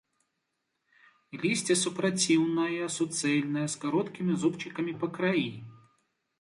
Лісце 1.43 1.73
супраціўнае, 1.83 2.83
суцэльнае, 2.97 3.67
з 3.77 3.85
кароткімі 3.87 4.33
зубчыкамі 4.45 4.99
па 5.05 5.15
краі. 5.19 5.49